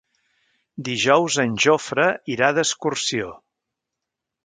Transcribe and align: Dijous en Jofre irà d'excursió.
Dijous 0.87 1.37
en 1.45 1.53
Jofre 1.67 2.09
irà 2.37 2.53
d'excursió. 2.61 3.33